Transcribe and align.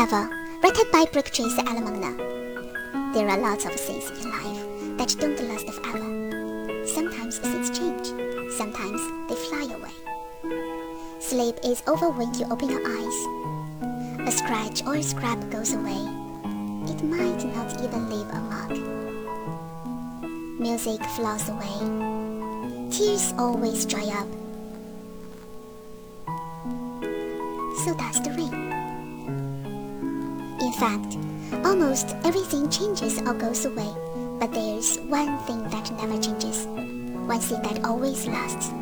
Forever, 0.00 0.30
written 0.62 0.90
by 0.90 1.04
Tracy 1.04 1.60
Alemagna. 1.60 2.16
There 3.12 3.28
are 3.28 3.36
lots 3.36 3.66
of 3.66 3.72
things 3.72 4.08
in 4.08 4.30
life 4.30 4.96
that 4.96 5.14
don't 5.20 5.38
last 5.46 5.66
forever. 5.74 6.86
Sometimes 6.86 7.36
things 7.36 7.68
change, 7.68 8.06
sometimes 8.56 8.98
they 9.28 9.34
fly 9.34 9.68
away. 9.76 9.92
Sleep 11.20 11.54
is 11.62 11.82
over 11.86 12.08
when 12.08 12.32
you 12.32 12.46
open 12.50 12.70
your 12.70 12.80
eyes. 12.80 14.26
A 14.26 14.32
scratch 14.32 14.82
or 14.86 14.94
a 14.94 15.02
scrap 15.02 15.38
goes 15.50 15.74
away. 15.74 16.00
It 16.88 17.04
might 17.04 17.44
not 17.54 17.78
even 17.84 18.08
leave 18.08 18.30
a 18.30 18.40
mark. 18.40 18.72
Music 20.58 21.04
flows 21.14 21.46
away. 21.50 21.76
Tears 22.90 23.34
always 23.36 23.84
dry 23.84 24.08
up. 24.16 24.28
So 27.84 27.94
does 27.94 28.22
the 28.22 28.30
rain. 28.30 28.69
In 30.60 30.72
fact, 30.72 31.16
almost 31.64 32.14
everything 32.24 32.68
changes 32.68 33.18
or 33.22 33.32
goes 33.32 33.64
away, 33.64 33.88
but 34.38 34.52
there's 34.52 34.98
one 35.08 35.38
thing 35.44 35.62
that 35.70 35.90
never 35.96 36.20
changes, 36.20 36.66
one 36.66 37.40
thing 37.40 37.62
that 37.62 37.84
always 37.84 38.26
lasts. 38.26 38.79